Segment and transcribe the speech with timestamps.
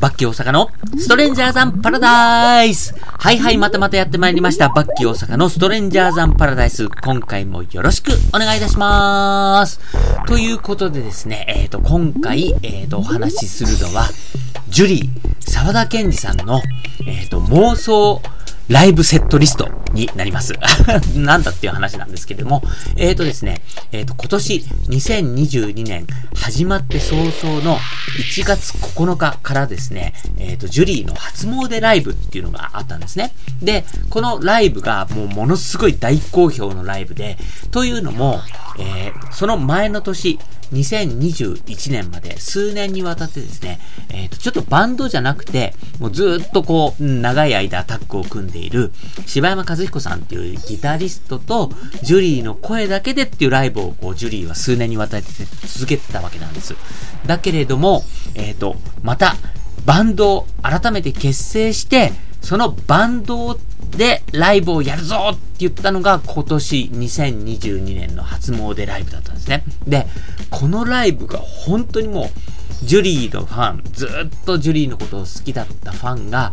[0.00, 4.70] バッキー大阪のストレンジャーザンパラダイスはいはい、またまたやってまいりました。
[4.70, 6.88] バッキー大阪のストレンジャーザンパラダイス。
[6.88, 9.78] 今回もよろしくお願いいたします。
[10.26, 14.08] ということでですね、えっ、ー、と、今回、えっ、ー、と、お話しするのは、
[14.70, 15.10] ジュリー、
[15.40, 16.62] 沢田健二さんの、
[17.06, 18.22] えっ、ー、と、妄想
[18.68, 20.54] ライブセットリストになります。
[21.14, 22.62] なんだっていう話なんですけれども、
[22.96, 23.62] えーとですね、
[23.92, 27.78] えっ、ー、と、今年2022年始まって早々の
[28.18, 33.32] 1月9日からですね、えっ、ー、と、ジュリーの初詣ライブっていうのがあったんですね。
[33.62, 37.36] で、このライブがもうものすごい大好評のライブで、
[37.70, 38.40] というのも、
[38.78, 40.38] えー、その前の年、
[40.72, 48.92] 2021年まで数年にわたってですね、えっ、ー、と、ちょっとバンドじゃなくて、もうずっとこう、長い間タッグを組んでいる、
[49.26, 51.70] 柴山和彦さんっていうギタリストと、
[52.02, 55.28] ジュリーの声だけでっていうライブをこう、ジュリーは数年にわたって
[55.66, 56.74] 続けてたわけなんです。
[57.26, 58.04] だけれども、
[58.34, 59.36] えっ、ー、と、また、
[59.84, 62.12] バンドを改めて結成して、
[62.42, 63.58] そのバンド
[63.96, 69.64] でライブをやるぞって言ったのが今年2022年の初詣ライブだったんですね。
[69.86, 70.06] で、
[70.50, 76.52] このライブが本当にもう、ジュリーのファン、ずっとジュリーのことを好きだったファンが、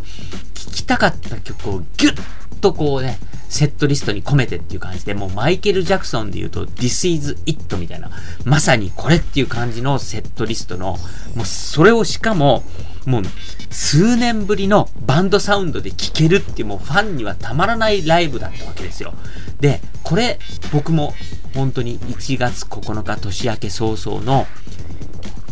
[0.54, 2.22] 聴きたかった曲をギュッ
[2.58, 3.20] とこうね、
[3.50, 8.10] セットリストに込めてっていう感じで、もうマイケル・ジャクソンで言うと、This is it みたいな、
[8.46, 10.98] まさにこれっていう感じのセットリストの、
[11.36, 12.64] もうそれをしかも、
[13.06, 13.24] もう
[13.70, 19.14] 数年ぶりのバンドサウンドで聴けるっていうもうファンにはたまらないライブだったわけですよ。
[19.62, 20.40] で、これ
[20.74, 21.14] 僕も
[21.54, 24.46] 本当に1月9日年明け早々の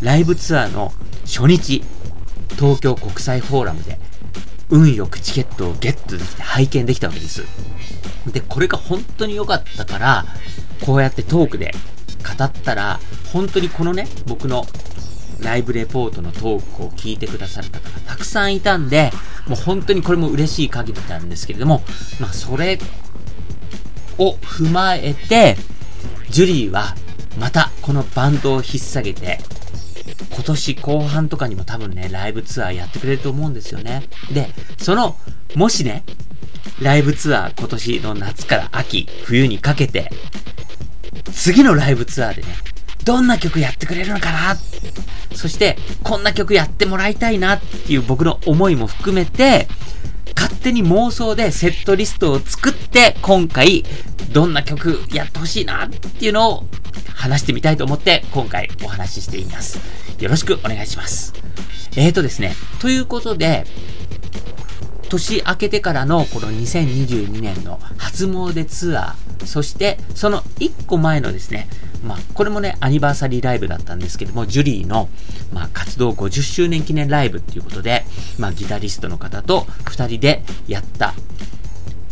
[0.02, 0.92] ライブツアーの
[1.24, 1.82] 初日、
[2.56, 3.98] 東京国際フォーラムで
[4.70, 7.44] 運よくチケットをゲットできて拝見できたわけです。
[8.32, 10.24] で、これが本当に良かったから、
[10.84, 11.74] こうやってトークで
[12.38, 13.00] 語ったら、
[13.32, 14.66] 本当にこのね、僕の
[15.40, 19.12] ライブレポートのトークを聞いてくださる方がたくさんいたんで、
[19.46, 21.82] もう本当にこれも嬉しい限りなんですけれども、
[22.20, 22.78] まあそれ
[24.18, 25.56] を踏まえて、
[26.30, 26.96] ジュリーは
[27.38, 29.38] またこのバンドを引っ提げて、
[30.32, 34.08] 今年後半とかにも多分ね、ライブツアーやってくれると思うんですよね。
[34.32, 35.16] で、その、
[35.54, 36.04] もしね、
[36.80, 40.10] ライブツアー今年の夏から秋、冬にかけて、
[41.32, 42.48] 次のライブツアーでね、
[43.04, 44.56] どんな曲やってくれるのかな？
[45.34, 49.68] そして、こんな曲やってもらいたいなっていう僕の思いも含めて、
[50.36, 53.84] 勝手に妄想でセットリストを作って、今回、
[54.32, 56.64] どんな曲やってほしいなっていうのを
[57.14, 59.80] 話してみたいと思って、今回お話ししています。
[60.20, 61.32] よろしくお願いします。
[61.96, 63.66] えーとですね、ということで、
[65.08, 71.68] 年明けてからのこの2022年の初詣ツアー、そしてその1個前のですね、
[72.04, 75.08] まあこれもね、アニバーサリーライブだったんですけども、ジュリーの、
[75.52, 78.04] まあ、活動50周年記念ライブっていうことで、
[78.38, 81.14] まあギタリストの方と2人でやった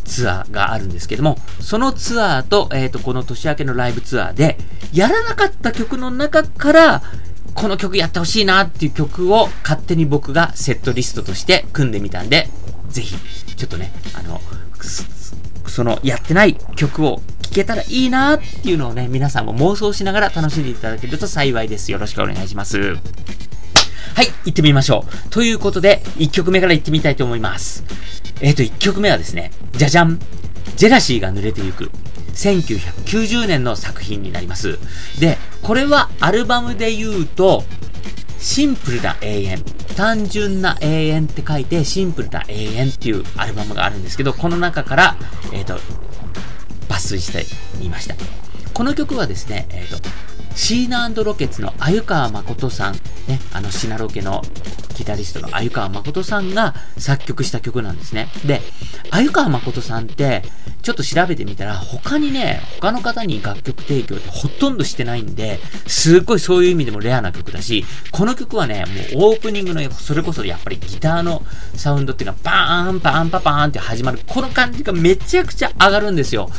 [0.05, 4.59] ツアーがあるんですけども、そのツアーと、えっ、ー、と、この年明けのライブツアーで、
[4.93, 7.03] やらなかった曲の中から、
[7.55, 12.49] この曲やってほしいなっていう曲を勝手に僕がセットリストとして組んでみたんで、
[12.95, 13.17] ぜひ、
[13.57, 14.41] ちょっとね、あの、
[15.67, 21.91] そのやってない曲を聴けたらいいなっていうのをね、皆さんも妄想しながら楽しんでいただけると幸いです。
[21.91, 22.79] よろしくお願いします。
[22.79, 25.31] はい、行ってみましょう。
[25.31, 27.83] ということで、1曲目から行ってみたいと思います。
[28.41, 30.21] えっ、ー、と、1曲目はですね、じゃじゃん
[30.77, 31.91] ジェラシーが濡れてゆく。
[32.35, 34.79] 1990年の作品になります。
[35.19, 37.65] で、これはアルバムで言うと、
[38.39, 39.65] シンプルな永遠。
[39.97, 45.17] 単純な永遠って書いて、シンプルな永遠っていうアルバムがあるんですけど、この中から、
[45.53, 45.79] えっ、ー、と、
[46.89, 47.45] 抜粋して
[47.79, 48.15] みました。
[48.73, 50.09] この曲はですね、えっ、ー、と、
[50.57, 54.43] シーナロケツの鮎川誠さん、ね、あのシナロケの
[54.97, 58.29] ギタリストの鮎川誠さんが作曲した曲なんですね。
[58.47, 58.61] で、
[59.11, 60.43] 鮎川誠さんって、
[60.85, 68.85] ちょっと調べてみたら、他にね、他の方に楽曲提供ってほとんどしてないんで、すっごいそういう意味でもレアな曲だし、この曲はね、
[69.15, 71.43] もうオープニングの、それこそやっぱりギターの
[71.75, 76.51] サウンドっていうのは、バーン、バーン、パパーンって始まる、この感じがめちゃくちゃ上がるんですよ。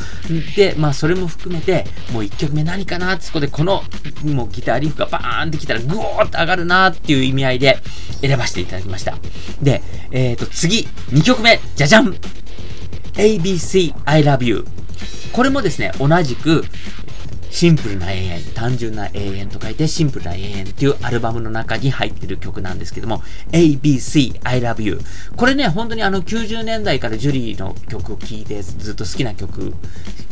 [0.56, 3.84] で、まあそれも含めて、もう1曲目何かなってそこでこの、
[4.24, 7.78] もうギターリフがバーンってきたら、グオーって上がるなっていう意味合いで
[8.22, 9.16] 選ばせていただきました。
[9.62, 12.16] で、えっ、ー、と、次、2曲目、じゃじゃん
[13.16, 14.64] ABC I Love You。
[15.32, 16.64] これもですね、同じく、
[17.50, 23.22] シンプルな永遠、単純な永遠と書いてシンプルな永遠っていうアルバムの中に入ってる曲なんですけども、
[23.52, 25.00] ABC I Love You。
[25.36, 29.72] これね、本当にあの90年代からジュリーの曲を聴いてずっと好きな曲、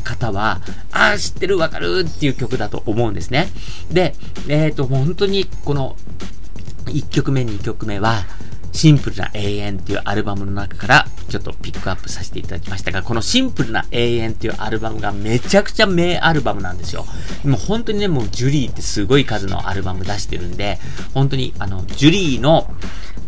[0.04, 0.60] 方は、
[0.92, 3.48] ああ、知ってるわかるっていう曲だと思うんですね。
[3.90, 4.14] で、
[4.48, 5.96] えっ、ー、と、本当にこの
[6.84, 8.25] 1曲目、2曲目は、
[8.74, 17.06] シンプルな永遠っていうアルバムの中からちょっとピックアップさせていただきましたが、このシンプルな永遠っていうアルバムがめちゃくちゃ名アルバムなんですよ。
[17.44, 20.78] もう本当にね、もうジュリーってすごい数のアルバム出してるんで、
[21.14, 22.68] 本当にあの、ジュリーの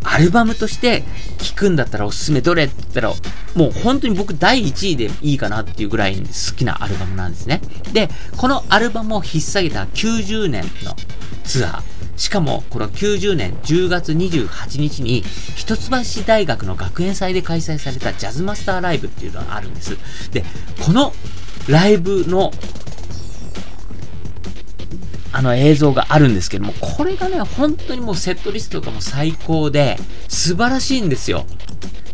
[0.03, 1.03] アルバムとして
[1.37, 3.13] 聴くんだったらおすすめどれって言ったら、
[3.55, 7.61] もう本当に僕第1位でいいかなっていうぐらい好きなアルバムなんですね。
[7.93, 10.95] で、このアルバムを引っ提げた90年の
[11.45, 11.96] ツアー。
[12.17, 15.23] しかも、この90年10月28日に、
[15.55, 19.97] 一橋大学の学園祭で開催されたジャズマスターライブっていうのがあるんです。
[20.31, 20.43] で、
[20.83, 21.13] この
[21.67, 22.51] ライブの
[25.33, 29.97] あの映像があるんですけども、これがね、本当にもうセットリストとかも最高で、
[30.27, 31.45] 素晴らしいんですよ。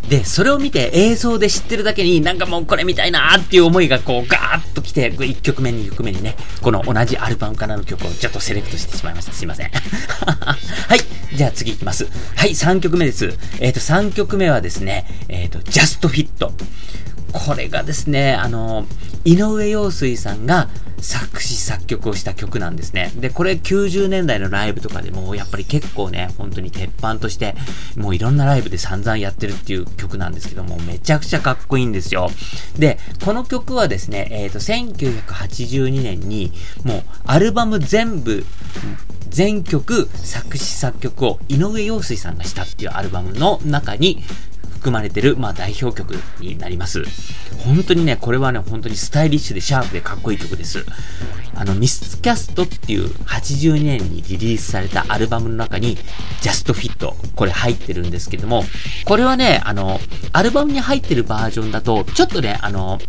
[0.10, 9.32] で、それを見て映像で知ってるだけになんかもうこれ見たいなーっていう思いがこうガーッと来て、1曲目、2曲目にね、この同じアルバムからの曲をちょっとセレクトしてしまいました。
[9.32, 9.72] すいません。
[9.74, 11.00] はい。
[11.36, 12.08] じゃあ次いきます。
[12.36, 13.34] はい、3曲目です。
[13.60, 16.54] えっ、ー、と、3曲目はですね、えっ、ー、と、ジャストフィット。
[17.34, 18.86] これがですね、あの、
[19.26, 20.70] 井上陽水さんが
[21.00, 23.12] 作詞作曲をした曲なんですね。
[23.18, 27.56] で、これ90年代のライブとかでもやっぱり結構ね、本当に鉄板として、
[27.98, 32.30] もういろんなライブで散々やってるっていう曲なんですけども、めちゃくちゃかっこいいんですよ。
[32.78, 36.54] で、この曲はですね、えっ、ー、と、1982年に、
[36.84, 38.46] もうアルバム全部、
[39.30, 44.24] 全曲作詞作曲を井上陽水さんがしたっていうアルバムの中に
[44.84, 47.04] 含まれてる、まあ代表曲になります。
[47.60, 50.86] 本当にね、これはね、本当にスタイリッシュでシャープでかっこいい曲です。
[51.56, 55.96] あの、ミスキャストっていう82年にリリースされたアルバムの中に、
[56.42, 58.66] ジャストフィット、これ入ってるんですけども、
[59.06, 60.02] これはね、あの、
[60.34, 63.00] アルバムに入ってるバージョンだと、ちょっとね、あの、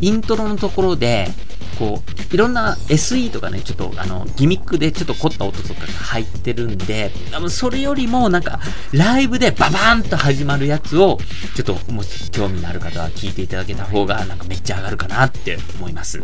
[0.00, 1.32] イントロのところで、
[1.78, 7.10] こう、いろんな SE とかね、ちょっとあの、ギミックでちょっと凝った音とかが入ってるんで、
[7.48, 8.60] それよりもなんか、
[8.92, 11.18] ライブでババーンと始まるやつを、
[11.54, 16.22] ちょっともし興味のある方は聞いていただけた方が、なんかめっちゃ上がるかなって思います。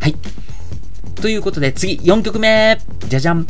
[0.00, 0.14] はい。
[1.16, 2.78] ということで、次、4曲目
[3.08, 3.46] じゃじゃん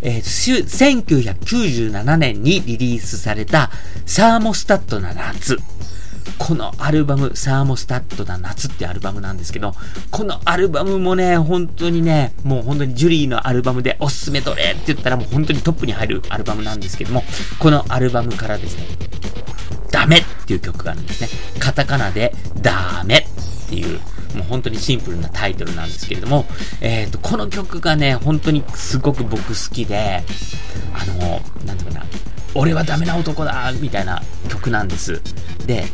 [0.00, 3.70] えー、1997年にリリースされた
[4.06, 5.58] サーモスタットな夏。
[6.38, 9.74] このアルバム、サーモスタットだ夏ってアルバムなんですけど、
[10.10, 17.24] このアルバムもね、本当にね、もう本当にジュリーのアルバムでおすすめどれって言ったらもう本当にトップに入るアルバムなんですけども、
[17.58, 18.86] このアルバムからですね、
[19.90, 21.28] ダメっていう曲があるんですね。
[21.58, 23.26] カタカナでダメ
[23.66, 23.98] っていう、
[24.36, 26.46] もう本当にシンプルなタイトルなんですけれども、
[26.80, 30.22] えっ、ー、と、この曲がね、本当にすごく僕好きで、
[30.94, 32.06] あの、なんていうかな、
[32.54, 35.20] 俺はダメな男だみたいな曲なんです。
[35.66, 35.86] で、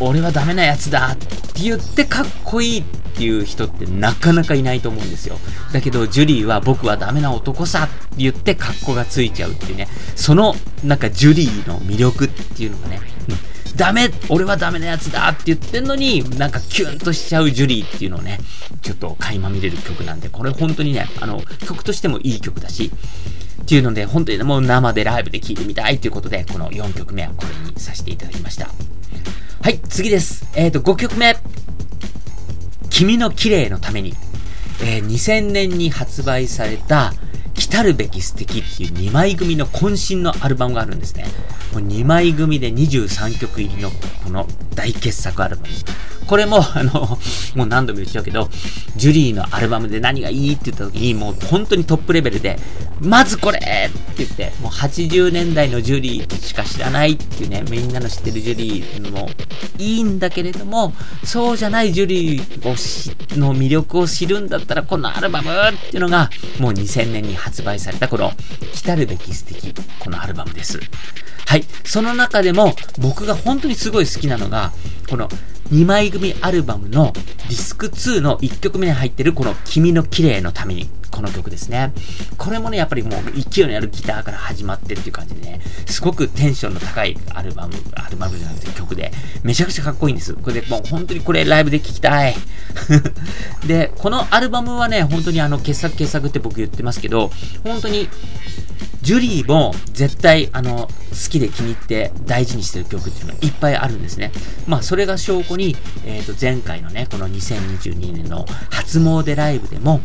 [0.00, 1.26] 俺はダメなやつだって
[1.62, 2.84] 言ってかっこいいっ
[3.14, 5.36] ていう人ってなかなかいないと思うんですよ。
[5.72, 18.38] だけど、ジュリーは僕はダメな男さって言って格好がついちゃうっていうね、そのなんかジュリーの魅力っていうのがね、うん、ダメ俺はダメなやつだって言ってんのに、なんかキュンとしちゃうジュリーっていうのをね、
[18.80, 22.90] ちょっと垣間見れる曲なんで、これ本当にね、あの、曲としてもいい曲だし、
[23.62, 28.68] っていうので、本当にもう生でライブで聴いてみたいということで、この4曲目はこれにさせていただきました。
[29.62, 30.44] はい、次です。
[30.56, 31.36] えっ、ー、と、5曲目。
[32.90, 34.12] 君の綺麗のために。
[34.82, 37.12] えー、2000年に発売された、
[37.54, 41.26] 来たるべき素敵っていう2枚組の渾身のアルバムがあるんですね。
[41.72, 45.68] もう2枚組で23曲入りのこの大傑作アルバム。
[46.26, 47.18] これも、 あの、
[47.54, 48.48] もう何度も言っちゃうけど、
[48.96, 52.58] ジュリーのアルバムで何がいいって言った時に、もう本当にトップレベルで、
[53.00, 59.30] まずこれって言って、もう80年代のジュリーしか知らないっていうね、みんなの知ってるジュリーも
[59.78, 68.32] いいんだけれども、そうじゃないジュリーをしの魅力を知るんだったら、このアルバムっていうのが、もう2000年に発売されたこの、
[68.74, 70.80] 来たるべき素敵、このアルバムです。
[71.46, 71.64] はい。
[71.84, 74.72] その中でも、僕が本当にすごい好きなのが、
[75.08, 75.28] この
[75.70, 80.88] 2枚組アルバムのディスク2の1曲目に入ってるこの君の綺麗のために。
[81.12, 81.92] この曲ですね。
[82.38, 89.12] これもね、やっぱりもう勢いのあるギターから始まってっていう感じでね、すごくテンションの高いアルバム、アルバムじゃなくて曲で、
[89.44, 90.32] めちゃくちゃかっこいいんです。
[90.34, 92.34] これでもう本当にこれライブで聴きたい。
[93.68, 97.30] で、このアルバムはね、本当にあの、傑作傑作って僕言ってますけど、
[97.62, 98.08] 本当に
[99.02, 104.32] ジュリーも絶対あの好きで気に入って大事にしてる曲っていうのがいっぱいあるんですね。
[104.66, 110.00] まあそれが証拠に、えっ、ー、と前回のね、この2022年の初詣ライブでも、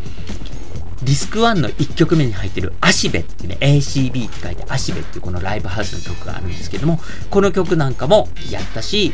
[1.03, 6.99] ディスク1の1曲目に入ってるアシベっていうね、ACB って書いてアシベっていうこのライブハウスの曲があるんですけども、
[7.29, 9.13] この曲なんかもやったし、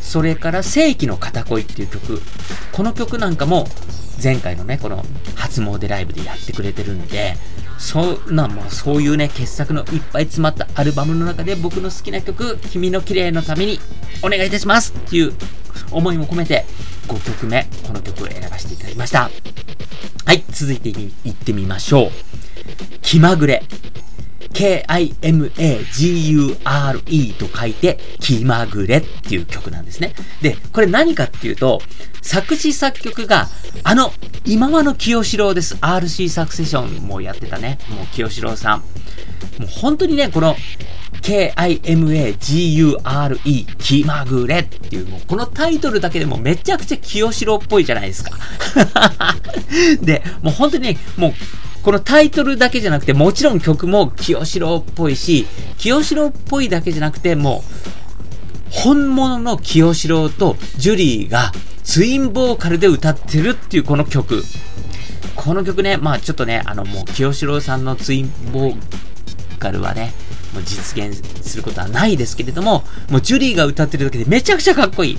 [0.00, 2.22] それから世紀の片恋っていう曲、
[2.72, 3.66] この曲なんかも
[4.22, 7.34] 前回のね、この初詣ライブでやってくれてるんで、
[7.78, 13.78] そんな、もうそういうね、傑作のいっぱい詰まったアルバムの中で僕の好きな曲、君の綺麗のために
[14.22, 15.32] お願いいたしますっていう
[15.90, 16.66] 思いも込めて、
[17.06, 19.30] 5曲目、この曲を選ばせていただきました。
[20.26, 22.10] はい、続いていってみましょう。
[23.00, 23.62] 気まぐれ。
[24.58, 25.54] K-I-M-A-G-U-R-E
[27.34, 30.14] と書いて、気まぐれっていう曲なんですね。
[30.42, 31.80] で、これ何かっていうと、
[32.22, 33.46] 作詞作曲が、
[33.84, 34.12] あの、
[34.44, 35.76] 今間の清志郎です。
[35.76, 37.78] RC サクセションもやってたね。
[37.88, 38.78] もう清志郎さん。
[38.80, 38.86] も
[39.66, 40.56] う本当にね、この、
[41.22, 42.36] K-I-M-A-G-U-R-E
[43.78, 48.32] 気まぐれっていう、もうこのタイトルだけでもめちゃくちゃ清志郎っぽいじゃないですか。
[50.02, 51.34] で、もう本当にね、もう
[51.88, 55.46] このタイトルだけじゃなくて、もちろん曲も清志郎っぽいし、
[55.78, 61.50] 清志郎っぽいだけじゃなくて、もう、本物の清志郎とジュリーが
[61.84, 64.42] ツインボーカルで歌ってるっていうこの曲。
[65.34, 70.12] この曲ね、まあちょっとね、あのもう清志郎さんのツインボーカルはね、
[70.54, 71.14] もう実現
[71.46, 75.18] することはないですけれども、もうジュリーが歌ってるだけでめちゃくちゃかっこいい。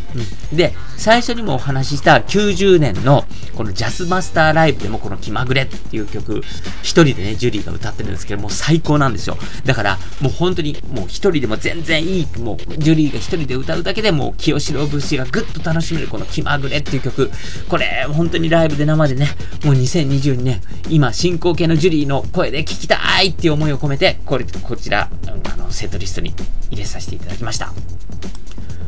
[0.52, 6.42] うん、で、最初にもお話しした90年のこのジャズマスターライブでもこの気まぐれっていう曲、
[6.82, 9.38] 一人でね、ジュリーが歌ってるんですけど、もう最高なんですよ。
[9.66, 17.32] だから、もう本当にもう一人でも全然いい、もうジュリーが一人で歌うだけでもう清志郎節がぐっと楽しめるこの気まぐれっていう曲、
[17.68, 19.28] これ本当にライブで生でね、
[19.64, 26.34] もう2022年、今進行形のジュリーの声で聞きたいっていう思いを込めて、これ、こちら、あの、セットリストに
[26.72, 27.74] 入れさせていただきました。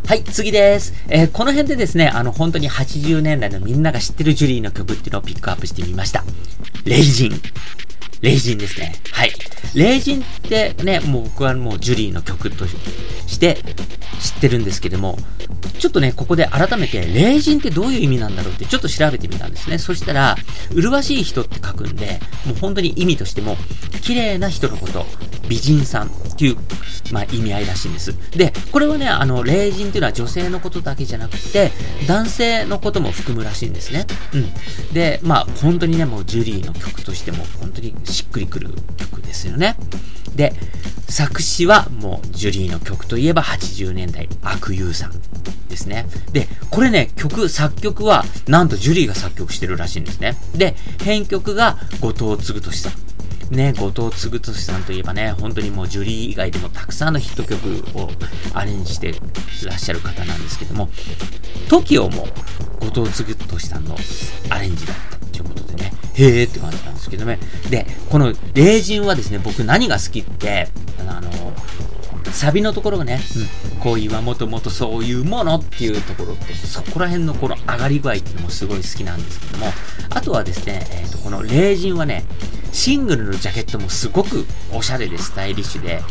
[0.07, 0.93] はい、次です。
[1.07, 6.23] えー、この辺でですね、あの、本当に80年代のみんなが知ってるジュリーの曲っていうのをピックアップしてみました。
[6.85, 7.41] レイジン。
[8.21, 8.93] レイジンですね。
[9.11, 9.31] はい。
[9.75, 13.57] レイジンってね、もう僕はもうジュリーの曲として
[14.19, 15.17] 知ってるんですけども、
[15.79, 19.79] ちょっとね、ここで改めて、霊人ってどういう意味なんだろうってちょっと調べてみたんですね。
[19.79, 20.35] そしたら、
[20.73, 23.57] 麗しい人って書くんで、もう本当に意味としても、
[24.01, 25.05] 綺麗な人のこと、
[25.49, 26.57] 美人さんっていう、
[27.11, 28.13] まあ意味合いらしいんです。
[28.37, 31.71] で、これはね、あの、霊人っていうのは女性のことだけじゃなくて、
[32.07, 34.05] 男性のことも含むらしいんですね。
[34.33, 34.93] うん。
[34.93, 39.75] で、まあ本当にね、もうジュリーの曲としても本当にしっくりくる曲ですよね。
[40.35, 40.53] で、
[41.09, 45.13] 作詞はもうジュリーの曲といえば80年代悪友さん
[45.69, 46.05] ですね。
[46.31, 50.37] で、これね、曲、作曲はなんとジュリーが作曲してるらしいんですね。
[50.55, 52.93] で、編曲が後藤嗣俊さん。
[53.55, 58.09] ね、後藤嗣俊さんといえばね、本当にもうジュリー以外でもたくさんのヒット曲を
[58.53, 59.13] アレンジして
[59.65, 60.89] らっしゃる方なんですけども、
[61.67, 62.27] TOKIO も
[62.79, 63.97] 後藤嗣俊さんの
[64.49, 67.39] アレンジだったということでね、へーって感じなんですけどね。
[67.69, 70.67] で、この霊人はですね、僕何が好きって、
[71.07, 71.31] あの、
[72.31, 73.19] サビのところがね、
[73.73, 79.67] うん、恋はもともとそういうものっていうところと、そこら辺のこの上がり具合っていうのもすごい好きなんですけども、
[80.09, 82.23] あとはですね、え、ー、と、この霊人はね、
[82.71, 86.01] シングルのジャケットもすごくおしゃれでスタイリッシュで、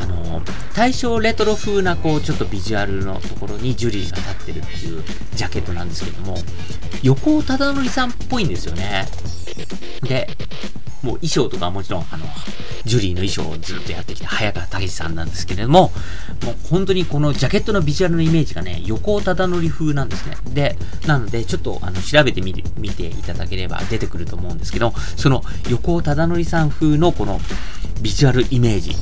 [0.00, 0.42] あの
[0.74, 5.02] 大正レトロ風なこう、ちょっとビジュアルのところにジュリーが立ってるっていう
[5.34, 6.38] ジャケットなんですけども、
[7.02, 9.06] 横尾忠則さんっぽいんですよね。
[10.02, 10.28] で、
[11.02, 12.26] もう衣装とかもちろん、あの、
[12.84, 15.92] ジュリーの衣装をずっとやってきた早川武さんなんですけれども、
[16.44, 20.36] もう本当にこのジャケットのビジュアルのイメージがね、横尾忠則風なんですね。
[20.52, 27.40] で、なので、ちょっとあの調べてみ見ていただければ出てくると思うんですけど、その横尾忠則さん風のこの
[28.02, 28.94] ビジュアルイメージ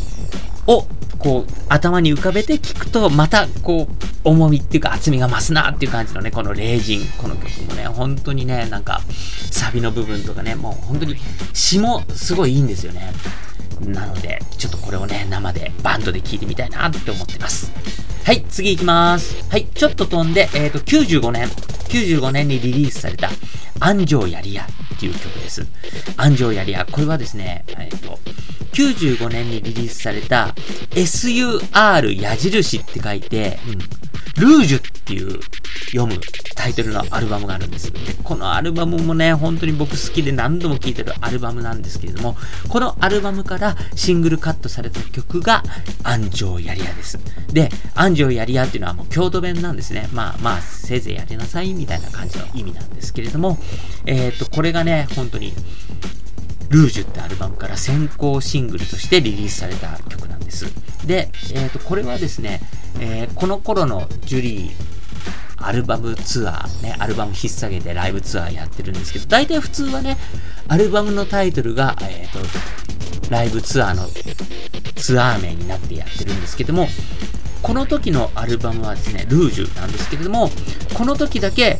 [0.66, 0.86] を
[1.24, 7.00] こう、頭に浮かべて聞くと、また、こう、重みっていうか厚みが増すなっていう感じのね、この霊人。
[7.16, 9.00] この曲もね、本当にね、なんか、
[9.50, 11.16] サビの部分とかね、もう本当に
[11.54, 13.12] 詩もすごいいいんですよね。
[13.86, 17.72] なので、ちょっとこれをね、生でバンドで聴いてみたいなって思ってます。
[18.24, 19.46] はい、次行きます。
[19.50, 23.30] はい、ちょっと飛んで、えっ、ー、と、95年、95年にリリースされた、
[23.80, 25.66] 安城やりやっていう曲です。
[26.16, 28.18] 安城やりや、これはですね、えっ、ー、と、
[28.74, 30.54] 95年にリリースされた、
[30.90, 33.78] SUR 矢印って書いて、うん、
[34.42, 35.40] ルージュっていう
[35.92, 36.20] 読む
[36.56, 37.92] タイトルのアルバムがあるんです。
[37.92, 42.36] で、このアルバムもね、本当に僕好きで何度も聴いてるアルバムなんですけれども、
[42.68, 45.62] このアルバムからシングルカットされた曲が、
[46.02, 47.18] 安城やりやです。
[47.52, 50.08] で、安城やりやっていうのはもう京都弁なんですね。
[50.12, 53.58] まあまあ、せいぜいやりなさいみたいな感じの意味なんですけれども、
[54.06, 55.52] えっ、ー、と、これがね、本当に、
[56.70, 60.66] ルージュってアルバムから先行シングルとしてリリースされた曲なんです。
[61.06, 62.60] で、えっ、ー、と、これはですね、
[63.00, 64.72] えー、この頃のジュリー、
[65.56, 70.16] アルバムツアー、ね、アルバム引っ提げてライブツアーやってるんですけど、大体普通はね、
[70.68, 74.06] アルバムのタイトルが、えっ、ー、と、ライブツアーの
[74.96, 76.88] ツアー名になってやってるんですけども、
[77.62, 80.50] この時のアルバムはですね、ルージュなんですけれども、
[80.94, 81.78] この時だけ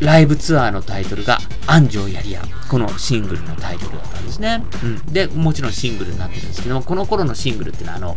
[0.00, 2.42] ライブツアーのタイトルが安城やりや。
[2.72, 4.64] このシングルのタイトルだったんですね。
[4.82, 5.12] うん。
[5.12, 8.16] で、もちろんシングルになってるんですけども、この頃のシングルっていうのはあの、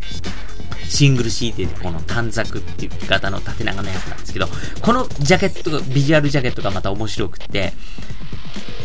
[0.88, 4.48] シングル CD でこの短冊っていう型の縦長のやつなんですけど、
[4.82, 7.74] このジャケットが、ビジュアルジャケットがまた面白くって、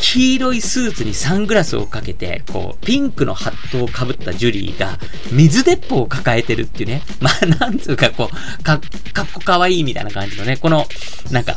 [0.00, 4.98] 黄色いスーツにサングラスをかけて、こう、ピンクのハットをかぶったジュリーが、
[5.30, 7.02] 水鉄砲を抱えてるっていうね。
[7.20, 8.80] まあ、なんつうか、こう、か、
[9.12, 10.86] かっこかわいいみたいな感じのね、この、
[11.30, 11.56] なんか、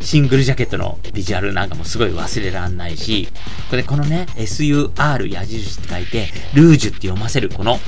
[0.00, 3.28] シングルジャケットのビジュアルなんかもすごい忘れらんないし、
[3.70, 7.80] これこのね、SUR 矢印って書いて、ルージュって読ませるこの、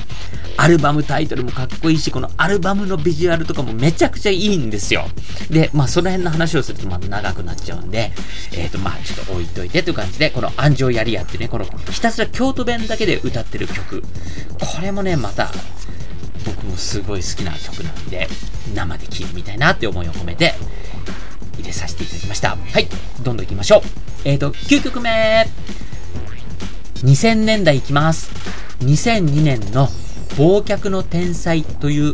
[0.57, 5.05] アルバムタイトルもかっこいいし、このアルバムのビジュアルとかもめちゃくちゃいいんですよ。
[5.49, 8.13] で、まあその辺の話をするとまた長くなっちゃうんで、
[8.53, 14.01] えっ、ー、とまあちょっと置いといてという感じで、この安城やりやってね、このひたすら京都弁だけで歌ってる曲。
[14.59, 15.51] これもね、また、
[16.45, 18.27] 僕もすごい好きな曲なんで、
[18.73, 20.53] 生で聴いてみたいなって思いを込めて、
[21.57, 22.49] 入れさせていただきました。
[22.49, 22.87] はい、
[23.23, 23.81] どんどん行きましょう。
[24.25, 25.47] えっ、ー、と、9曲目。
[27.03, 28.31] 2000年代いきます。
[28.79, 29.87] 2002年の
[30.37, 32.13] 忘却の天才という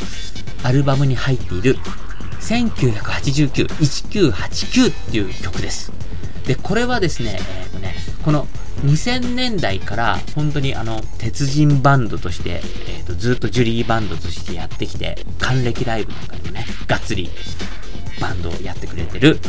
[0.63, 1.77] アルバムに入っている
[2.41, 3.67] 1989、
[4.31, 5.91] 1989っていう曲です。
[6.45, 8.47] で、これはですね、えっ、ー、とね、この
[8.83, 17.29] 2000年代から本当にあの、鉄人バンドとして、えっ、ー、と、ずっとジュリーバンドとしてやってきて、還暦ライブなんかでもね、がっつり
[18.19, 19.39] バンドをやってくれてる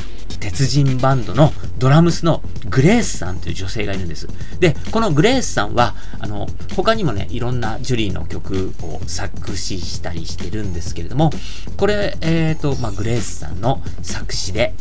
[0.43, 4.27] 鉄人バンドのドラムスのグレースさんという女性がいるんです。
[4.59, 11.31] で、このグレースさんは、あの、他にもね、いろんなジュリーの曲を作詞したりしてるんですけれども、
[11.77, 14.75] これ、えっ、ー、と、まあ、グレースさんの作詞で、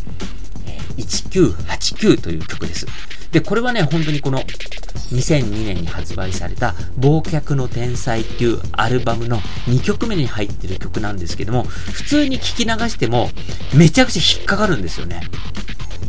[0.98, 2.86] 1989という曲です。
[3.32, 13.30] で、これはね、本当にこの2002年に発売された忘却の天才っていうアルバムの2曲目に入ってる曲なんですけども、普通に聞き流しても
[13.74, 15.22] めちゃくちゃ引っかかるんですよね。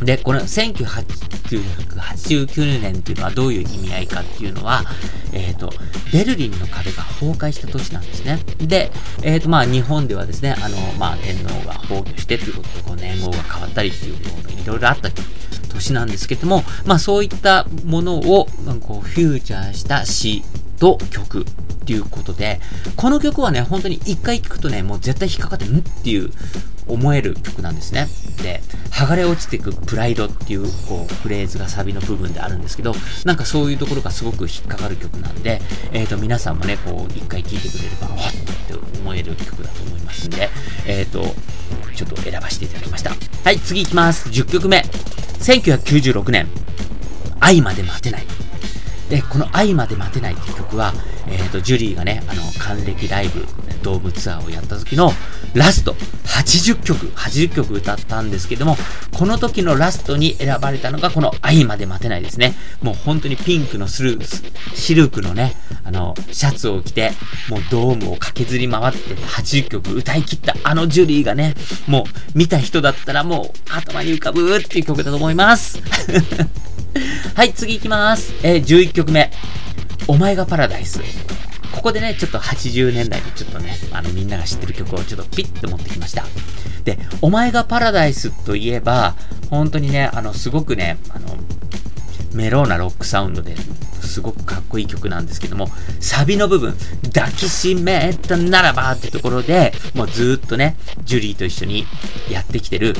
[0.03, 4.83] で、この1989年っていうのはどういう意味合いかっていうのは、
[5.31, 5.71] えっ、ー、と、
[6.11, 8.39] ベルリンの壁が崩壊した年なんですね。
[8.59, 8.91] で、
[9.21, 14.19] えっ、ー、と、まあ、日本ではですね、あの、まあ、天皇が崩御してっていうことで、こう、年号が変わったりっていうの
[14.63, 15.09] いろいろあった
[15.73, 18.47] 年なんですけども、まあそういったものを
[18.81, 20.43] こうフューチャーした詩
[20.83, 21.45] と曲っ
[21.85, 22.59] ていうことで、
[22.97, 26.29] この曲はね、本当に一回聴くとね、もう絶対引っかかって、んっていう
[26.87, 28.07] 思える曲なんですね。
[28.43, 32.93] で、剥がれ落ちていくプライドっていう、こう、フレーズがサビの部分であるんですけど、
[33.23, 35.61] なんかそういうところがすごく引っかかる曲なんで、
[35.93, 38.33] えっ、ー、と、皆さんもね、こう、一回聴いてくれれば、わっ
[38.67, 40.49] て思える曲だと思いますんで、
[40.85, 41.33] えっ、ー、と、
[41.95, 43.11] ちょっと選ばせていただきました。
[43.45, 44.27] はい、次行きます。
[44.27, 44.79] 10曲目。
[45.39, 46.47] 1996年、
[47.39, 48.32] 愛まで待てない。
[49.13, 50.91] で、この愛まで待てないっていう曲は、
[51.27, 53.45] えっ、ー、と、ジュリーがね、あの、還暦ライブ、
[53.83, 55.11] ドームツアーをやった時の
[55.53, 55.93] ラスト、
[56.25, 58.75] 80曲、80曲歌ったんですけども、
[59.15, 62.55] この時のラストに選ばれたのがこの愛まで待てないですね。
[62.81, 67.11] もう本当にピンクのスルーシルクのね、あの、シャツを着て、
[67.49, 71.53] もうドームを駆けずり回って80曲歌い切ったあのジュリーがね、
[71.87, 75.79] もう見た人だったらもう頭に浮かぶっていう曲だと思います。
[77.35, 78.33] はい、次行きます。
[78.43, 79.31] えー、11曲目。
[80.07, 81.01] お前がパラダイス。
[81.73, 86.23] ここでね、ちょっと80年代にちょっとね、あのみんなが知ってる曲をちょっとピッと持ってきました。
[86.85, 89.15] で、お前がパラダイスといえば、
[89.49, 91.37] 本当にね、あの、すごくね、あの、
[92.33, 93.55] メローなロックサウンドで
[94.01, 95.69] すごくかっこいい曲なんですけども、
[95.99, 96.75] サビの部分、
[97.13, 101.85] 抱きしめたならばってところで、もうずっとね、ジュリーと一緒に
[102.29, 102.93] やってきてる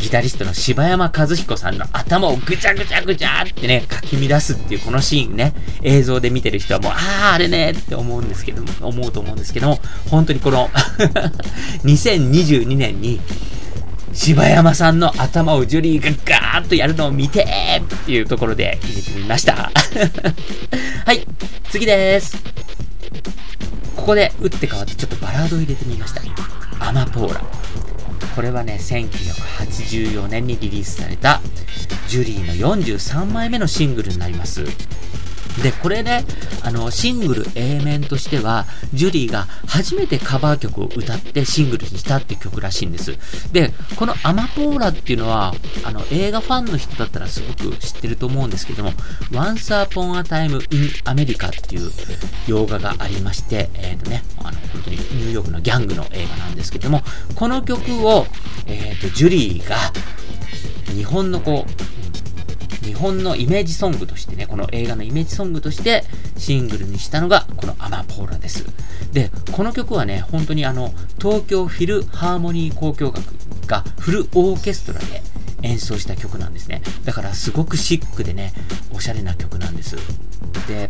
[0.00, 10.68] ギタリストの柴山和彦さんの頭をぐちゃぐちゃぐちゃってね、かき乱すっていうこのシーンね、映像で見てる人はもう、ああ、あれねって思うんですけども、思うと思うんですけども、本当にこの
[11.84, 13.20] 2022年に、
[14.12, 19.70] 柴山さんの頭をジュリーがガーッとやるのを見てっていうところで入れてみました。
[21.06, 21.26] はい、
[21.70, 22.36] 次です。
[23.96, 26.22] ここで打って変わってちょっとバラードを入れてみました。
[26.80, 27.40] アマポーラ。
[28.34, 31.40] これはね、1984年にリリースされた
[32.08, 34.64] ジュリーの43枚目のシングルになります。
[35.62, 36.24] で、これね、
[36.62, 43.16] あの、シングル A 面としては、ジュリーが初めてカバー曲を歌ってシングルにしたって曲らしいんです。
[43.52, 48.92] で、このアマポーラっていうのは、あの、映画ファンの人だったらすごく知ってると思うんですけども、
[49.30, 51.90] Once Upon a Time in America っていう
[52.46, 57.02] 洋画がありまして、えっ、ー、とね、あの、本当にニューヨークのギャングの映画なんですけども、
[57.34, 58.26] この曲を、
[58.66, 59.76] えっ、ー、と、ジュリーが、
[60.94, 61.89] 日本のこう、
[62.90, 66.02] 日本のイメージソングとしてね、この映画のイメージソングとして
[66.36, 68.66] シングルにしたのがこのアマポーラです。
[69.12, 73.22] で、この曲はね、本当にあの、東京フィルハーモニー交響楽
[73.68, 75.22] がフルオーケストラで
[75.62, 76.82] 演奏した曲なんですね。
[77.04, 78.52] だからすごくシックでね、
[78.92, 79.96] おしゃれな曲なんです。
[80.66, 80.88] で、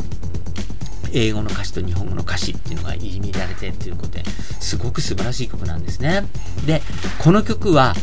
[1.13, 4.25] 英語の歌詞と日本語の歌詞っていうのが入り乱れてっていうことで、
[4.61, 6.25] すごく素晴らしい曲なんですね。
[6.67, 6.83] で、
[7.19, 7.95] この曲は、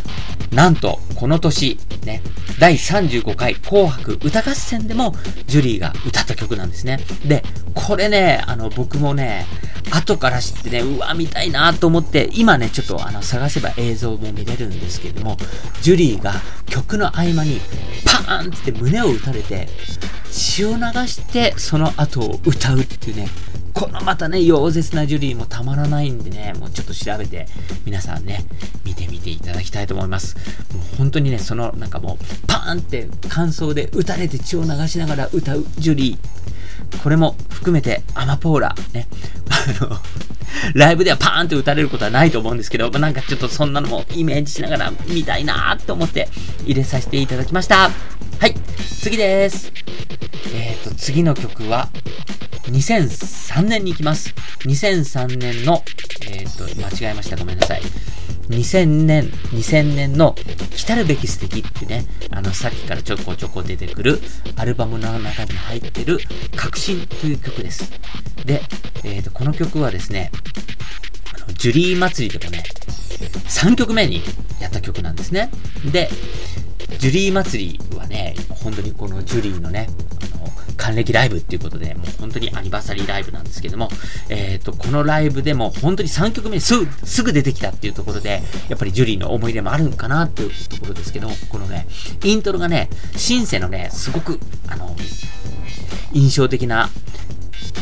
[0.52, 2.22] なんと、この年、ね、
[2.60, 5.14] 第35回紅白歌合戦でも、
[5.48, 7.00] ジュリーが歌った曲なんですね。
[7.26, 7.44] で、
[7.74, 9.46] これね、あの、僕もね、
[9.92, 15.38] 後から知ってね、うわ、見たいなと思って、今ね、ちょっとあの、探せば映像も見れるんですけれども、
[15.82, 16.34] ジュリーが
[16.66, 17.60] 曲の合間に、
[18.06, 19.68] パーンって胸を打たれて、
[20.32, 23.28] 血を流してその後を歌うっていうね、
[23.74, 27.48] このまたね、溶接なジュリーもたまらないんでね、もうちょっと調べて、
[27.86, 28.46] 皆さんね、
[28.84, 30.36] 見てみていただきたいと思います。
[30.74, 36.18] もう本当にね、そのなんかもう、パーンって感想で打たれて血を流しながら歌うジュリー。
[37.04, 39.08] これも含めてアマポーラ、ね、
[39.50, 40.00] あの、
[40.74, 46.30] ライブではパーンって打たれることはないと思うんですけど、なんかちょっとそんなのもイメージしながら見たいなと思って
[46.66, 47.90] 入れさせていただきました。
[48.40, 48.56] はい、
[49.02, 49.72] 次です。
[50.54, 51.90] えっ、ー、と、次の曲は、
[52.66, 54.34] 2003年に行きます。
[54.66, 55.84] 2003年の、
[56.22, 57.38] えっ、ー、と、間違えました。
[57.38, 57.82] ごめんなさい。
[58.50, 60.36] 2000年、2000年の
[60.76, 64.20] 来たるべき素敵ってね、あの、さっきからちょこちょこ出てくる
[64.56, 66.20] アルバムの中に入ってる
[66.56, 67.92] 革新という曲です。
[68.46, 68.62] で、
[69.04, 70.32] えっ、ー、と、この曲はですね、
[71.36, 72.64] あの、ジュリー祭りでもね、
[73.48, 74.22] 3曲目に
[74.62, 75.50] やった曲なんですね。
[75.92, 76.10] で、
[77.00, 79.88] ジュリー祭りはね、本当にこのジュリーのね、
[80.88, 83.90] 還暦ライブっていうことで、もう本当にアニバーサリーライブなんですけども、
[84.30, 91.88] えっ、ー、と、このライブでも本当に3曲目すぐ、すぐ出てきたっていうところで、やっぱりジュリーの思い出もあるんかなっていうところですけども、このね、
[92.24, 94.96] イントロがね、シンセのね、すごく、あの、
[96.14, 96.90] 印象的な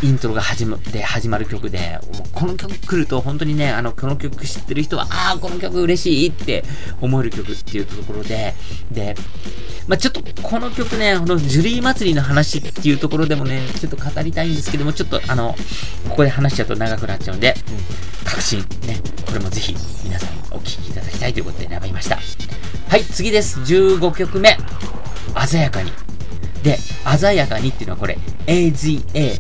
[0.04, 6.64] イントロが始まで始まる曲で、もうこの曲来ると本当にね、あの、この曲知ってる人は、ああ、この曲嬉しいって
[7.02, 8.54] 思える曲っていうところで、
[8.92, 9.16] で、
[9.88, 15.56] まあ、ちょっとこの曲ね、このジュリー祭りの話っていうところでもね、ちょっと語りたいんですけども、ちょっとあの、
[16.10, 17.56] ここで話しちゃうと長くなっちゃうんで、
[18.24, 22.20] 確信、ね、これもぜひ皆さんお聴きいただきたいということで選びました。
[22.90, 23.60] はい、次です。
[23.62, 24.58] 15曲目。
[25.48, 25.92] 鮮やかに。
[26.64, 29.40] で、鮮やかにっていうのはこれ、AZA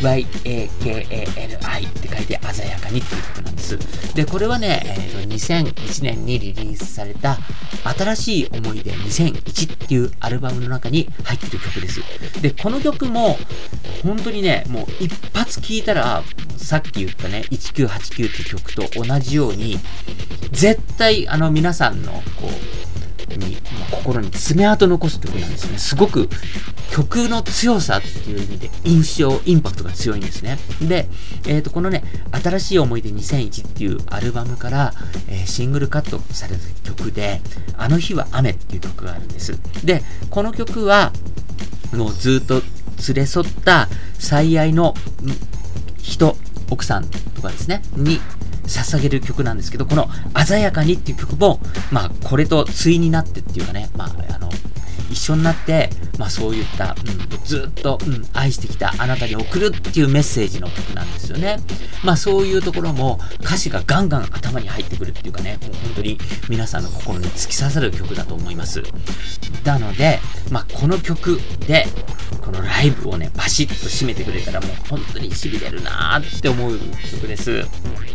[0.00, 4.14] YAKANI って書いて鮮やかにっていうことなんです。
[4.14, 7.38] で、これはね、えー、と2001年にリリースされた
[7.96, 12.00] 新しい思い出2001っていうアルバムの中に入ってる曲です。
[12.40, 13.36] で、この曲も
[14.02, 16.22] 本当にね、もう一発聴いたら
[16.56, 19.78] さっき言ったね、1989って曲と同じように
[20.52, 22.93] 絶対あの皆さんのこう
[23.36, 23.56] に、
[23.90, 25.78] 心に爪痕残す曲なんですね。
[25.78, 26.28] すごく
[26.90, 30.58] 曲の強さっていう意味で印象、インパクトが強いんですね。
[30.80, 31.08] で、
[31.46, 34.92] えっ、ー、と、このね、新しい思い出2001っていうアルバムから、
[35.28, 37.40] えー、シングルカットされた曲で、
[37.76, 39.58] あの日は雨っていう曲があるんです。
[39.84, 41.12] で、この曲は、
[41.92, 42.62] もうずっと
[43.08, 44.94] 連れ添った最愛の
[45.98, 46.36] 人、
[46.70, 48.20] 奥さんとかですね、に
[48.64, 50.08] 捧げる曲なんですけど、この
[50.46, 54.50] 鮮やかにっていう曲も、まあ、これと対になってっていうかね、まあ、あの、
[55.10, 61.58] 一緒になって、まあそういった、うん、ずっと、うん、愛してきたあなたに送るっていうメッセージの曲なんですよね。
[62.04, 68.82] まあそういうところも歌詞がガンガン頭に入ってくるっていうかね、もう本当に皆さんの心に突き刺さる曲だと思います。
[69.64, 71.86] なので、まあこの曲で、
[72.40, 76.78] このライブをね、バシッと締めてくれたらもう本当に痺れるなーって思う
[77.10, 77.64] 曲です。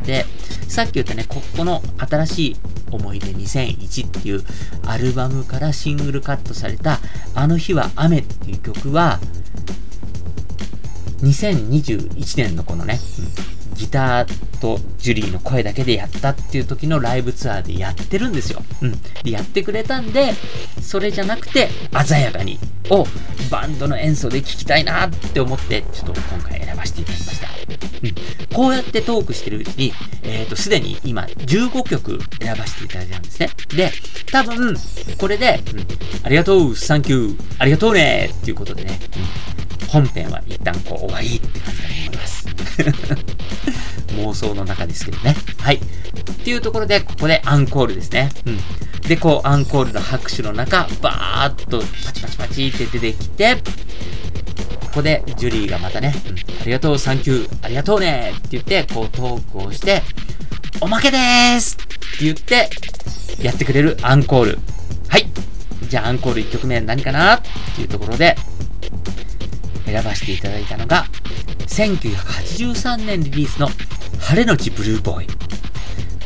[0.05, 0.25] で、
[0.67, 2.55] さっき言ったね、ここの新しい
[2.91, 4.43] 思い出2001っていう
[4.85, 6.99] アルバムからシングルカットされた
[7.35, 9.19] あの日は雨っていう曲は
[11.21, 12.97] 2021年のこのね、
[13.79, 18.61] ギターとジュリーの声だけでやったっていう時のライブツアーでやってるんですよ。
[18.81, 19.01] うん。
[19.23, 20.33] で、やってくれたんで、
[20.81, 21.69] それじゃなくて、
[22.05, 23.05] 鮮やかにを
[23.49, 27.47] バンドの演奏で聴きたいなって思って、ちょっと今回選ばせていただきました。
[28.03, 28.15] うん。
[28.53, 33.49] こうやってトークしてるうちに、えっ、ー、と、すでに今15曲選ばせていただいたんですね。
[33.77, 33.91] で、
[34.29, 34.75] 多分、
[35.17, 42.47] これで、うん、ありがとう、サンキュー、ありがとうねっていうことでね、うん、本編は一旦こう終わりって感じだと思います。
[44.17, 45.35] 妄想の中ですけどね。
[45.57, 45.75] はい。
[45.75, 45.81] っ
[46.43, 48.29] ていうところで、ここでアンコールですね。
[48.45, 48.59] うん。
[49.01, 60.03] で、こう、アンコールの拍手の中、バーっとパチパチパチって出てきて、ここでジュリーがまたね、うん、ありがとう、サンキュー、ありがとうねって言って、こうトークをして、
[60.81, 61.85] おまけでーすっ
[62.19, 62.69] て言って、
[63.41, 64.59] やってくれるアンコール。
[65.07, 65.27] はい。
[65.87, 67.41] じゃあアンコール1曲目何かなっ
[67.75, 68.35] ていうところで、
[69.91, 71.05] 選ばせていただいたのが、
[71.67, 73.67] 1983年リリースの
[74.19, 75.27] 晴れのちブルーボーイ。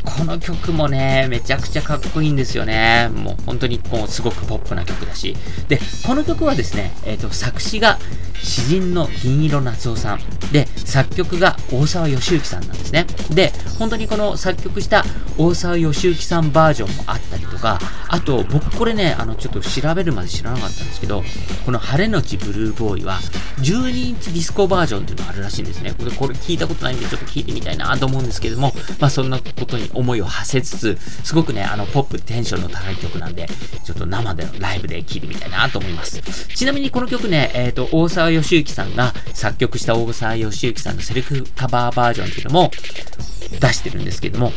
[0.03, 3.09] この曲もね、めちゃくちゃかっこいいんですよね。
[3.15, 5.35] もう本当にもうすごくポップな曲だし。
[5.67, 7.97] で、この曲はですね、えっ、ー、と、作詞が
[8.41, 10.19] 詩人の銀色夏夫さん。
[10.51, 13.07] で、作曲が大沢義之さんなんですね。
[13.31, 15.03] で、本当にこの作曲した
[15.37, 21.23] 大沢義之さんバージョンもあったりとか、あと、僕これね、あの、ちょっと調べるまで知らなかったんですけど、
[21.65, 23.19] この晴れのちブルーボーイは、
[23.61, 25.93] 12インチディスコバージョンっていうのがあるらしいんですね。
[25.97, 33.47] これ、これ聞いたことないんで、ちょっと聞いてみたいなと思うんですけども、まあ、そんなことに思いを馳せつつ、すごくね、あの、ポップ、テンションの高い曲なんで、
[33.85, 36.21] ちょっと生でのライブで聴いてみたいなと思います。
[36.55, 42.71] ちなみにこの曲ね、えっ、ー、と、大沢義之さんが作曲した大沢義之さんのセルフカバーバージョンっていうのも
[43.59, 44.51] 出してるんですけども、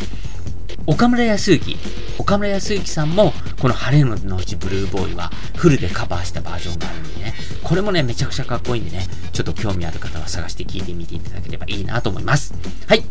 [0.87, 1.77] 岡村康之、
[2.17, 12.55] 岡村康之さんも、この晴れのうちブルーボーイはフルでカバーしたバージョンがあるんでね、これもね、めちゃくちゃかっこいいんでね、ちょっと興味ある方は探して聴いてみていただければいいなと思います。
[12.87, 13.03] はい、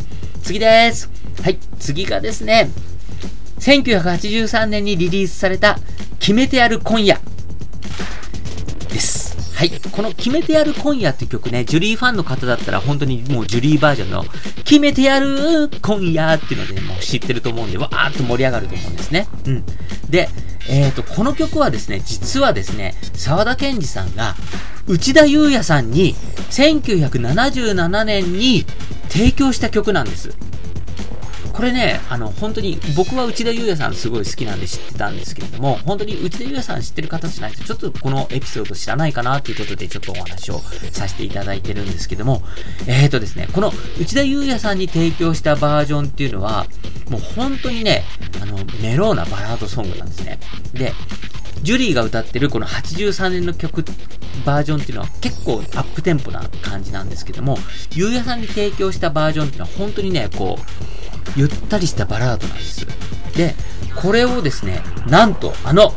[0.41, 1.09] 次です。
[1.43, 2.69] はい、次がですね、
[3.59, 5.77] 1983年にリリースされた、
[6.19, 7.19] 決めてやる今夜。
[9.55, 9.71] はい。
[9.91, 14.25] この決めてやる今夜っていう曲ね、ジュリーファンの方だったら本当にもうジュリーバージョンの
[14.65, 19.27] 決めてやる今夜っていうので、もう知ってると思うんで、わーっと盛り上がると思うんですね。
[19.45, 19.63] うん。
[20.09, 20.27] で、
[20.67, 24.35] えっ、ー、と、この曲はですね、実はですね、沢田研二さんが
[24.87, 26.15] 内田祐也さんに
[26.49, 28.65] 1977年に
[29.07, 30.35] 提供した曲なんです。
[31.55, 40.59] これね、あの、本当に、僕は内田祐也さんすごい好きなんで知ってたんですけれども、本当に内田祐也さん知ってる方じゃないと、ちょっとこのエピソード知らないかなということで、ちょっとお話を
[40.91, 42.43] させていただいてるんですけども、
[42.87, 46.65] えーとですね、この内田祐也さんに提供したバージョンっていうのは、
[47.09, 48.03] もう本当にね、
[48.41, 50.39] あの、メローなバラードソングなんですね。
[50.73, 50.93] で、
[51.61, 53.85] ジュリーが歌ってるこの83年の曲
[54.45, 57.57] バージョンっていうのは結構アップテンポな感じなんですけども、
[57.93, 62.85] ゆうやさんに提供したバージョンっていうのは本当にね、こう、ゆったりしたバラードなんです。
[63.35, 63.55] で、
[63.95, 65.93] これをですね、なんとあの、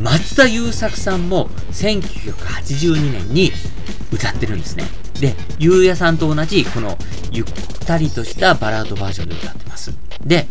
[0.00, 3.52] 松田優作さんも1982年に
[4.12, 4.84] 歌ってるんですね。
[5.20, 6.96] で、ゆうやさんと同じ、この
[7.30, 7.46] ゆっ
[7.86, 9.92] たりとしたバラードバージョンで歌ってます。
[10.24, 10.46] で、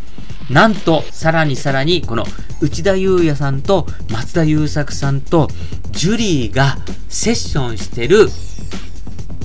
[0.50, 2.26] なんと、さらにさらに、この
[2.62, 5.48] 内田裕也さんと松田優作さんと
[5.92, 8.30] ジュリーがセッションしてる、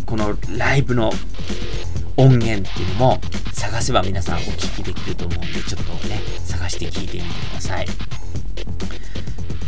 [0.07, 1.13] このライブの
[2.17, 3.21] 音源っていうのも
[3.53, 7.87] 探せば皆さんお聞きできると思うんで、ちょっとね、探して聞いてみてください。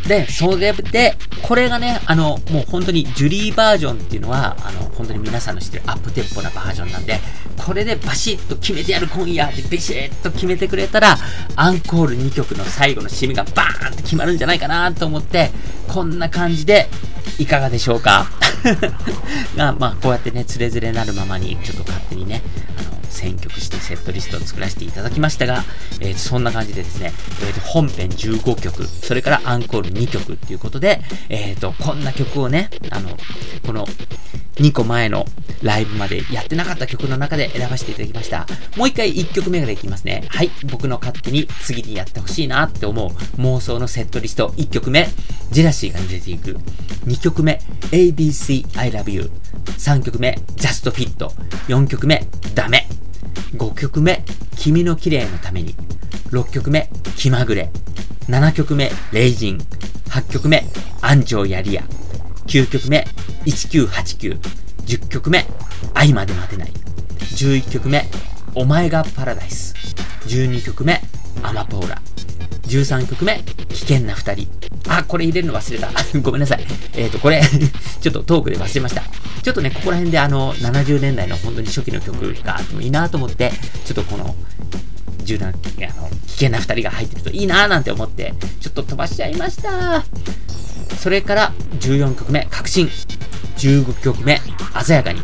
[0.06, 7.18] で、それで、これがね、あの、もう本当にジュリーバージョンっていうのは、あの、本当に皆さんの知ってるアップテンポなバージョンなんで、
[7.56, 11.18] これでバシッと決めてやる今夜ってビシッと決めてくれたら、
[11.56, 15.50] アンコール2曲の最後の締めがバーンって決まるんじゃないかなと思って、
[15.88, 16.88] こんな感じで、
[17.38, 18.28] いかがでしょうか？
[19.56, 22.42] が、まあ、こうやってね、つれづれなるままに、ちょっと勝手にね、
[23.10, 25.64] 選曲してセットリストを作らせていただきましたが、
[26.00, 33.10] えー、そんな感じでですね、えー、と本編15曲、それからアンコール2曲っていうことで、え、ー、と、こんな曲をね、あの、
[33.66, 33.86] この
[34.56, 35.26] 2個前の
[35.62, 38.46] ライブまでやってなかった曲の中で選ばせていただきました。
[38.76, 40.24] もう一回1曲目からいきますね。
[40.28, 40.50] はい。
[40.70, 44.48] 僕の勝手に次にやってほしいなって思う妄想のセットリスト。
[44.56, 45.08] 1曲目、
[45.50, 46.58] ジェラシーが濡れていく。
[47.06, 49.30] 2曲目、ABC I Love You。
[49.78, 51.28] 3曲目、Just Fit。
[51.68, 52.88] 4曲目、ダメ。
[53.54, 54.24] 5曲目、
[54.56, 55.74] 君の綺麗のために。
[56.30, 57.70] 6曲目、気まぐれ。
[58.28, 59.58] 7曲目、レイジン。
[60.08, 60.64] 8曲目、
[61.02, 61.82] 安城やりや。
[62.46, 63.06] 9曲目、
[63.44, 64.38] 1989。
[64.86, 65.46] 10曲目、
[65.94, 66.72] 愛まで待てない。
[67.18, 68.06] 11曲目、
[68.54, 69.74] お前がパラダイス。
[70.26, 71.00] 12曲目、
[71.42, 72.00] アマポーラ。
[72.66, 74.48] 13曲目、危険な二人。
[74.88, 75.90] あ、これ入れるの忘れた。
[76.20, 76.64] ごめんなさい。
[76.94, 77.42] えっ、ー、と、これ
[78.00, 79.02] ちょっとトークで忘れました。
[79.42, 83.52] ちょっとね、ここら辺であの、70年代の本当に初期の曲があってもいいなと思って、
[83.84, 84.34] ちょっとこの、
[85.24, 90.04] 銃弾、あの、危険な二人が入ってるといいなーなんて思って、ちょっと飛ばしちゃいました。
[91.00, 92.90] それから14曲目、確信。
[93.58, 94.40] 15曲目、
[94.84, 95.20] 鮮やかに。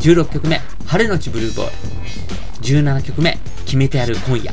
[0.00, 1.70] 16曲目、晴れのちブルーボーイ。
[2.62, 4.52] 17曲目、決めてやる今夜。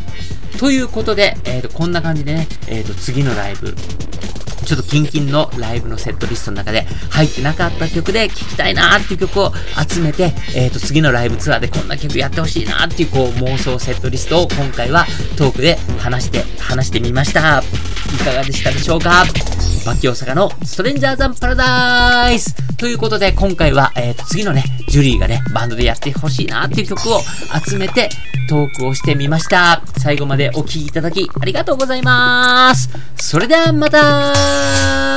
[0.57, 3.73] ということで、えっ、ー、と、こんな感じでね、えっ、ー、と、次のライブ、
[4.65, 9.51] ちょっとキンキンのライブのセットリストの中で入ってなかった曲で聴きたいなーっていう曲を
[9.89, 15.05] 集めて、えっ、ー、と、次のライブツアーでこんな曲やってほしいなーっていうこう妄想セットリストを今回は
[15.37, 17.61] トークで話して、話してみました。
[17.61, 19.23] いかがでしたでしょうか？
[19.85, 27.21] バキ大阪のストレンジャーザンパラダイスということで、今回は、えっ、ー、と、次のね、ジュリーがね、バンドでやってほしいなっていう曲を
[27.69, 28.09] 集めて、
[28.49, 29.83] トークをしてみました。
[29.99, 32.89] 最後までお聴きいただき、ありがとうございます。
[33.15, 35.14] それではまた